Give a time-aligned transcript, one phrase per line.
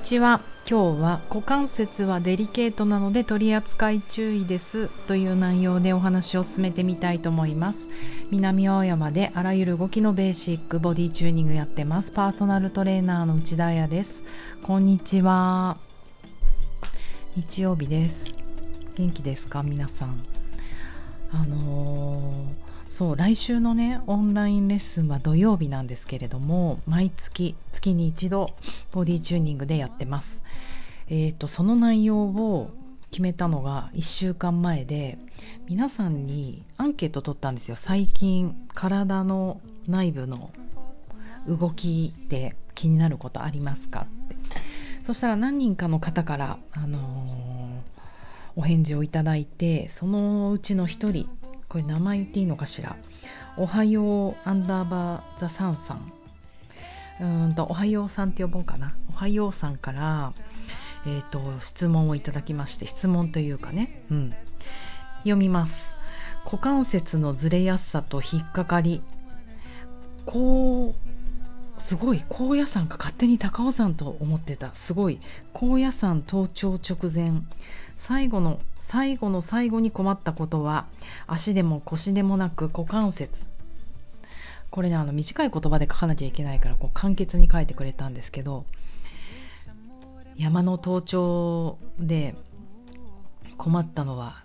[0.00, 0.40] ちは。
[0.68, 7.88] 今日は股関節はデリケートなので取り扱い注意ですという内容でお話を進めてみたいと思います。
[8.30, 12.12] 南青山であらゆる動きのベーシックボディチューニングやってます。
[12.12, 14.22] パーソナルトレーナーの内田彩です。
[14.62, 15.76] こんにちは。
[17.36, 18.24] 日曜日です。
[18.96, 19.62] 元気ですか？
[19.62, 20.22] 皆さん。
[21.32, 28.50] あのーそう来週のねオンラインレッスンは土曜日なんですけれども毎月月に一度
[28.90, 30.42] ボディチューニングでやってます。
[31.06, 32.70] えーとその内容を
[33.12, 35.18] 決めたのが1週間前で
[35.68, 37.76] 皆さんにアンケート取ったんですよ。
[37.76, 40.50] 最近体の内部の
[41.46, 44.08] 動きで気になることありますか？
[44.24, 44.36] って
[45.06, 47.90] そしたら何人かの方から、あのー
[48.56, 51.28] お返事をいただいてそのうちの1人
[51.70, 52.96] これ名前言っていいのかしら？
[53.56, 56.12] おはようアンダーバーザサンさん。
[57.20, 58.92] うんとおはようさんって呼ぼうかな。
[59.08, 60.32] おはようさんから
[61.06, 64.02] えっ、と質問をいただきまして質問というかね。
[64.10, 64.34] うん。
[65.18, 65.94] 読みます。
[66.44, 69.02] 股関節のずれやすさと引っかかり。
[70.26, 74.74] こうすごい高野山か勝手に高尾山と思ってた。
[74.74, 75.20] すごい。
[75.52, 77.42] 高野山登頂直前。
[78.00, 80.86] 最後の最後の最後に困ったことは
[81.26, 83.46] 足でも腰でもなく股関節。
[84.70, 88.64] これねあの短い言葉で書かなきゃいけないからこう簡潔に書いてくれたんですけど
[90.36, 92.34] 山の登頂で
[93.58, 94.44] 困ったのは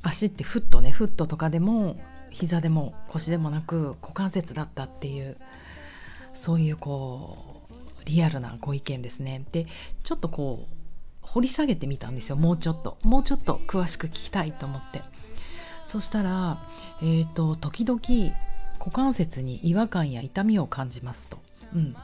[0.00, 5.36] 足ってフットねフットとかでも膝でも腰でもなく股関節だったっていう
[6.32, 9.44] そういうこうリアルなご意見ですね。
[9.52, 9.66] で
[10.04, 10.77] ちょっとこう
[11.32, 12.98] 掘り下げてみたんですよもうちょっと。
[13.02, 15.02] もうちょっと詳しく聞きたいと思って。
[15.86, 16.58] そしたら
[17.00, 18.00] えっ、ー、と時々
[18.78, 21.38] 股関節に違和感や痛みを感じますと、
[21.74, 21.96] うん、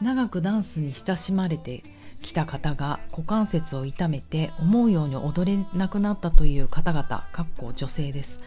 [0.00, 1.82] 長くダンスに親しまれて
[2.22, 8.38] きた方が股関節を痛めて思うように踊れなくなったという方々かっこ女性です。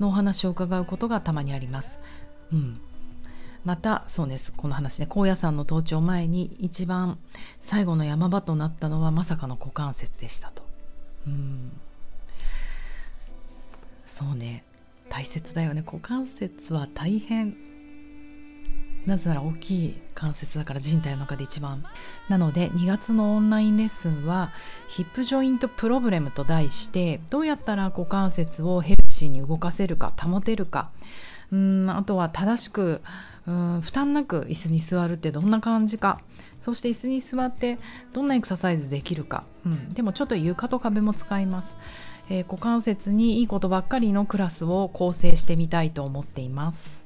[0.00, 1.98] のお話を伺うことがたまにあります、
[2.52, 2.80] うん、
[3.64, 4.52] またそうです。
[4.52, 5.06] この話ね。
[5.08, 7.18] 高野山の登頂前に一番
[7.60, 10.62] 最後の山場となったのはまさかの股関節でしたと。
[11.26, 11.72] うん。
[14.06, 14.64] そうね。
[15.08, 15.82] 大切だよね。
[15.84, 17.56] 股関節は大変。
[19.06, 21.84] なぜなら大きい関節だから人体の中で一番。
[22.28, 24.52] なので2月のオンラインレッスンは
[24.88, 30.90] ヒップジョイントプロブレムと題してどうやったら股関節をヘルシーに動かせるか保てるか。
[31.52, 33.02] うんあとは正しく
[33.46, 36.20] うん負担なく椅子に座るってどんな感じか。
[36.64, 37.78] そして椅子に座って
[38.14, 41.76] どんなエクササイズできるか、うん、でもちょっと床と壁も使います、
[42.30, 47.04] えー、股関節にいいことばっかりのクラスを構成してみたいと思っています。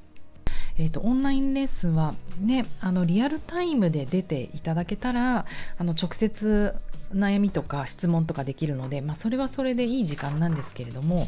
[0.81, 5.44] えーと、オンラインレッスンは、ね、あのリアルタイムで出ていただけたら
[5.77, 6.72] あの直接
[7.12, 11.27] 悩みとか質問とかできるので、まあ、それはそれでいい時間なんですけれども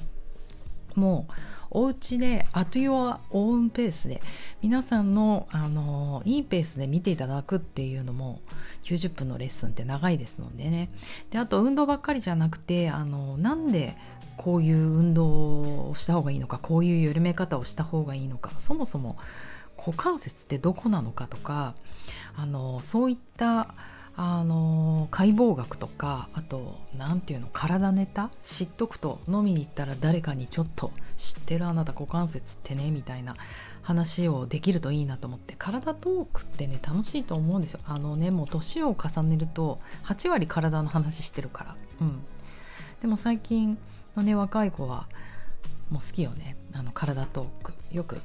[0.94, 1.32] もう
[1.70, 4.20] お家でアトゥヨアオウンペースで
[4.62, 8.40] 皆さんのあのいいペースで見ていただくっていうのも
[8.84, 10.90] 90分のレッスンって長いですのでね。
[11.30, 13.96] であと運動ばっかりじゃなくてあのなんで
[14.36, 19.18] こういう運動をした方がいいのかこういう緩め方をした方がいいのかそもそも
[19.76, 21.74] 股関節ってどこなのかとか
[22.36, 23.74] あのそういった
[24.22, 28.28] あの解剖学とかあと何て言うの体ネタ？
[28.42, 33.34] 知っとくと飲みに行ったら誰かにちょっと知ってるあなた股関節ってねみたいな
[33.80, 37.80] 話をできるといいなと思って体トークってね楽しいと思うんですよ。
[37.86, 41.76] あのねもう年を重ねると8割体の話してるから。
[42.02, 42.20] うん。
[43.00, 43.78] でも最近
[44.16, 45.06] のね若い子は
[45.88, 46.58] もう好きよね。
[46.74, 47.72] あの体トーク。
[47.90, 48.20] よく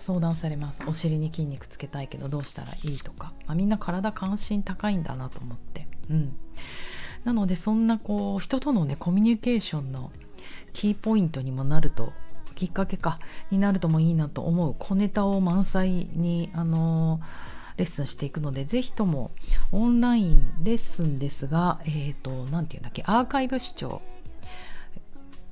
[0.00, 0.80] 相談されます。
[0.86, 5.86] お尻に筋肉つけたいけどどうしたらいいとか、まあ、みんな体関心高いんだなと思って。
[6.10, 6.36] うん。
[7.24, 10.10] なのでそんなこう人とのねコミュニケーションの
[10.72, 12.12] キーポイントにもなると
[12.54, 13.18] きっかけか
[13.50, 17.20] になるともいいなと思う小ネタを満載にあの
[17.76, 19.30] レッスンしていくのでぜひとも
[19.72, 24.02] オンラインレッスンですがえっ、ー、と何て言うんだっけアーカイブ視聴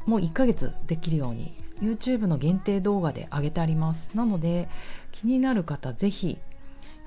[0.07, 4.17] もう1ヶ月できるように YouTube の限定動画で上げてあります。
[4.17, 4.69] なので
[5.13, 6.39] 気になる方ぜひ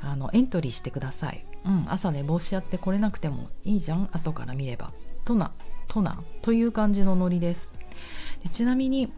[0.02, 4.10] あのエントリーしてください、うん、朝寝坊しちゃって来れなくてもいいじゃん。
[4.12, 4.92] 後から見れば。
[5.26, 5.52] とな
[5.88, 7.74] となという感じのノリです。
[8.44, 9.12] でちなみに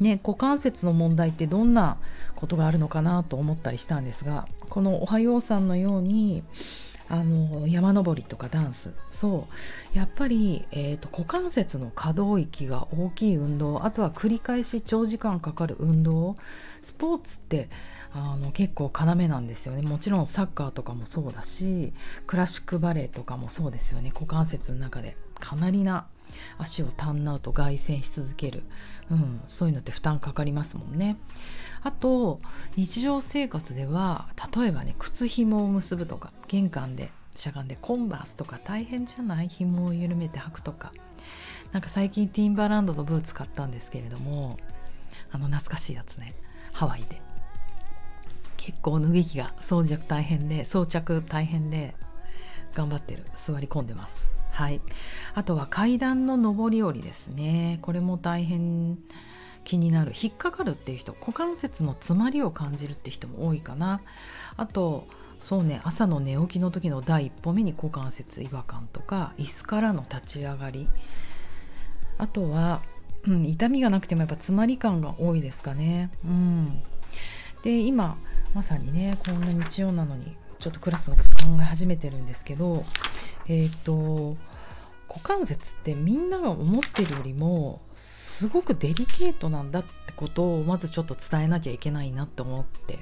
[0.00, 1.98] ね股関節の問題ってどんな
[2.36, 6.44] ことがあるのかなと思ったりしたんですがこのおはようさんのように
[7.10, 8.92] あの山登りとかダンス。
[9.10, 9.48] そ
[9.94, 9.98] う。
[9.98, 16.36] やっぱり、えーと、股関節の可動域が大きい運動あとは繰り返し長時間かかる運動。
[16.82, 17.68] スポーツって
[18.12, 19.82] あの結構要なんですよね。
[19.82, 21.92] もちろんサッカーとかもそうだし
[22.26, 24.10] クラシックバレエとかもそうですよね。
[24.14, 25.16] 股関節の中で。
[25.40, 26.06] かなりな
[26.58, 28.62] 足をターンアウト外旋し続ける、
[29.10, 31.16] うん、そういうのって負担かかりますもんね。
[31.82, 32.40] あと
[32.76, 40.92] 日常生活では例えばね靴紐を結ぶとか玄関でしゃがんでコンバースとか大変じゃない紐を緩めて履くとか。
[41.72, 44.58] なんか最近ティンバーランドのブーツ買ったんですけれども
[45.30, 46.34] あの懐かしいやつね。
[46.72, 47.20] ハワイで。
[48.56, 51.94] 結構脱ぎ着が装着大変で装着大変で
[52.74, 53.24] 頑張ってる。
[53.34, 54.27] 座り込んでます。
[54.58, 54.80] はい。
[55.36, 57.78] あとは階段の上り下りですね。
[57.80, 58.98] これも大変
[59.62, 60.12] 気になる。
[60.20, 64.00] 引っかかるっていう人股関節の詰まりを感じるって人も多いかな。
[64.56, 65.06] あと
[65.38, 70.88] そうね朝の寝起きの時の第一歩目に股関節違和感とか椅子からの立ち上がり。
[72.18, 72.82] あとは、
[73.28, 76.10] うん、痛みがなくてもやっぱ詰まり感が多いですかね。
[76.24, 76.82] うん、
[77.62, 78.18] で今
[78.54, 82.82] まさにねこんな日曜なのにちょっとクラスのこと考え始めてるんですけど
[83.46, 84.36] えっ、ー、と
[85.08, 92.98] 股関節ってみんなが思ってるよりもすごくデリケートなんだってことをまずちょっと伝えなきゃいけないなって思って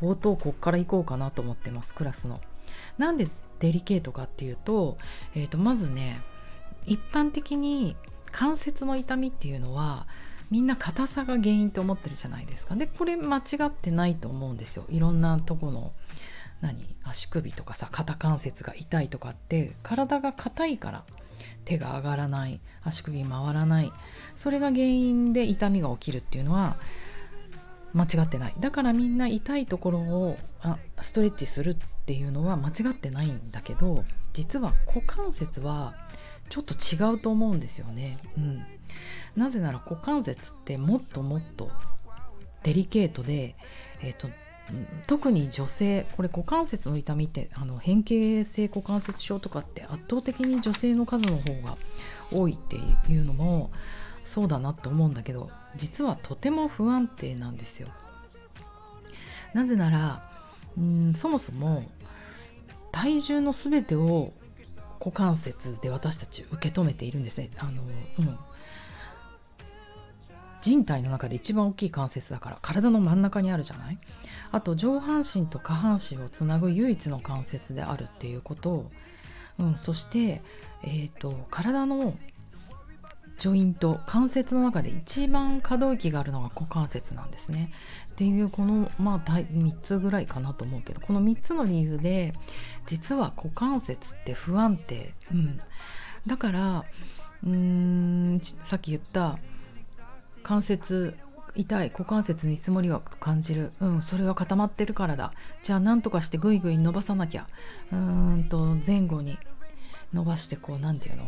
[0.00, 2.40] 冒頭こっから行こうかなと思ってますクラスの。
[2.98, 3.28] なんで
[3.60, 4.96] デリケートかっていうと,、
[5.34, 6.20] えー、とまずね
[6.86, 7.96] 一般的に
[8.32, 10.06] 関節の痛みっていうのは
[10.50, 12.74] みんな硬さが原因と思ってるじゃないですか。
[12.74, 14.84] でこれ間違ってないと思うんですよ。
[14.88, 15.92] いろんなとこの
[16.60, 16.96] 何？
[17.04, 21.04] 足首とかさ肩関節が痛いとかって体が硬いから。
[21.64, 23.92] 手が上がらない足首回らない
[24.36, 26.76] それが原因で痛みが起きるっていうのは
[27.92, 31.76] 間違ってないだからみんな痛いところをあストレッチするっ
[32.06, 35.94] ていうのは間違ってないんだけど実は股関節は
[36.48, 38.18] ちょっと違うと思うんですよね。
[38.36, 38.64] うん、
[39.36, 41.70] なぜなら股関節ってもっともっと
[42.64, 43.54] デリケートで、
[44.02, 44.28] えーと、
[45.06, 51.76] 特に女性これ股関節の痛みってあの変形性股関節症とかって圧倒的に女性の数の方が
[52.32, 52.76] 多いって
[53.10, 53.70] いうのも
[54.24, 57.88] そうだなと思うんだけど実はとても不安定なんですよ。
[59.54, 60.22] なぜなら
[60.78, 61.90] うんそもそも
[62.92, 64.32] 体重の全てを
[65.00, 67.50] 股関節で私たち受け止めているんですね。
[67.58, 67.82] あの
[68.18, 68.38] うん
[70.62, 73.98] 人体の中で一番大きい関節だから体の真ん中にあるじゃない？
[74.52, 78.90] あと上半身と下半身をつなぐ唯一の関節であるっていうこと
[79.58, 80.40] うん、そして、
[80.82, 82.14] えーと、体の
[83.38, 87.70] ジョイント関節の中で一番可動域があるのが股関節なんですね。
[88.12, 92.32] っていうこのまあ3つぐらいかなと思うけどこの3つの理由で
[92.86, 95.60] 実は股関節って不安定、うん、
[96.26, 96.84] だから
[97.44, 99.38] うーんさっき言った
[100.42, 101.16] 関節
[101.56, 103.72] 痛い股関節につもりは感じる。
[103.80, 105.32] うんそれは固まってるからだ。
[105.64, 107.46] じゃあ何とかしてグイグイ伸ばさなきゃ。
[107.92, 107.98] うー
[108.36, 109.38] んと前後に
[110.12, 111.26] 伸ばしてこう何て言うの？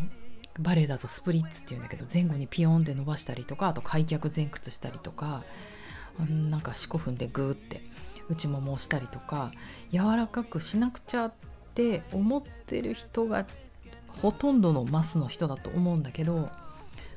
[0.58, 5.42] バレエだとスプリッツっていうんだけど前後にピヨンって伸ばしたりとかあと開脚前屈したりとか
[6.20, 7.80] うんなんか四股踏んでグーって
[8.28, 9.50] 内ももをしたりとか
[9.92, 11.32] 柔らかくしなくちゃっ
[11.74, 13.46] て思ってる人が
[14.20, 16.50] ほとんどのマスの人だと思うんだけど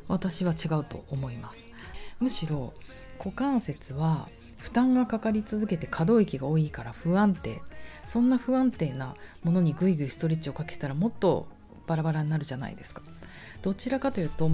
[0.07, 1.59] 私は違うと思います。
[2.19, 2.73] むしろ
[3.17, 7.61] 股関節は負担がかかり続けて可動域が多いから不安定
[8.05, 11.47] そんな不安定なものにグイグイストレッチをかけたらもっと
[11.87, 13.01] バラバラになるじゃないですか
[13.61, 14.49] どちらかというと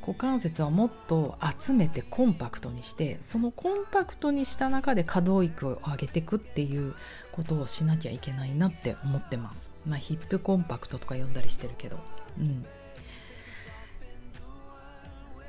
[0.00, 6.94] 股関節はもっと集めてコンパクトにしてそのコンパクトにした中で可動域を上げていくっていう
[7.32, 9.70] ことをしなきゃいけないなって思ってます。
[9.86, 11.98] まあ、ヒップコンパクトとか呼んだりしてるけど。
[12.38, 12.64] うん。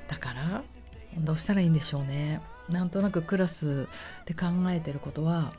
[0.10, 0.64] だから
[1.18, 2.42] どうしたらいいんでしょうね。
[2.70, 3.88] なんとなくクラス
[4.26, 5.54] で考えてることは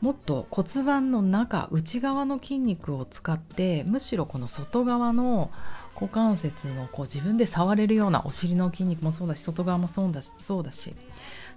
[0.00, 5.50] もっと骨盤の中内側の筋肉を使ってむしろこの外側の
[5.94, 10.94] 股関節のこう自分で触れるようなお尻の筋肉もそうだし外側もそうだしそうだし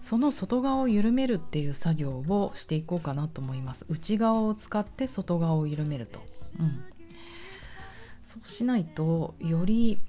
[0.01, 3.85] その外側を緩めるっていう作業をしていこうかなと思います。
[3.87, 6.19] 内側を使って外側を緩めると、
[6.59, 6.83] うん、
[8.25, 9.99] そうしないとより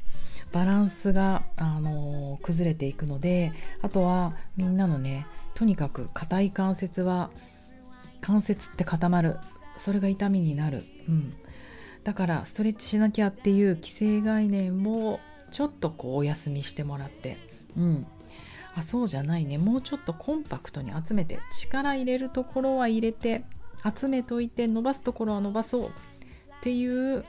[0.55, 7.31] バランスが、あのー、崩れていくのであとはみんなのねとにかく硬い関節は
[8.21, 9.37] 関節って固まる。
[9.77, 11.35] それが痛みになる、うん、
[12.05, 15.19] だからストレッチしなきゃっていう既成概念も
[15.51, 17.37] ちょっとこうお休みしてもらって。
[17.77, 18.07] うん。
[18.77, 19.59] あそうじゃないね。
[19.59, 23.45] もうちょっとコンパクトに集めて力入れるところは入れて
[23.99, 25.91] 集めといて伸ばすところは伸ばそうっ
[26.63, 27.25] ていう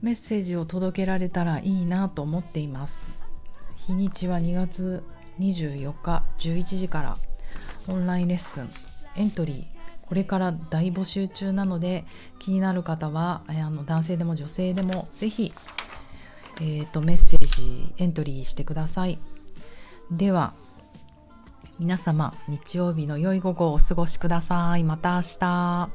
[0.00, 3.00] メッセージを届けられたらいいなと思っています。
[3.86, 5.02] 日にちは2月
[5.40, 7.16] 24日11時から
[7.88, 8.70] オンラインレッスン。
[9.16, 9.78] エントリー。
[10.06, 12.06] これから大募集中なので
[12.38, 15.52] 気になる方はあの男性でも女性でもぜひ、
[16.56, 19.18] えーと、メッセージエントリーしてください。
[20.10, 20.54] では
[21.78, 24.84] 皆様日曜日の良い午後をお過ごしください。
[24.84, 25.90] また明日。